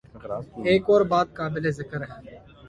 ایک 0.67 0.83
اور 0.89 1.01
بات 1.11 1.27
قابل 1.37 1.63
ذکر 1.79 1.99
ہے۔ 2.09 2.17